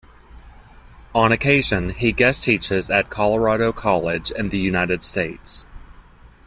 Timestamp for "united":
4.57-5.03